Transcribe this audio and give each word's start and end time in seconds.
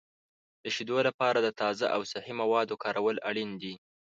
د 0.63 0.65
شیدو 0.75 0.97
لپاره 1.07 1.39
د 1.41 1.47
تازه 1.61 1.85
او 1.95 2.01
صحي 2.11 2.33
موادو 2.41 2.79
کارول 2.83 3.17
اړین 3.29 3.49
دي. 3.61 3.73